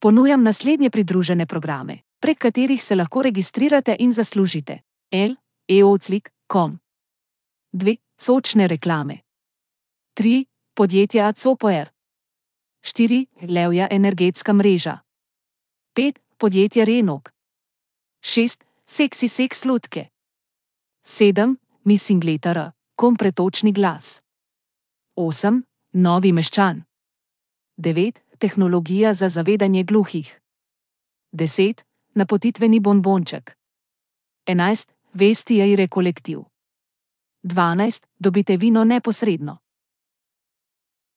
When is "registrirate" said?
3.22-3.96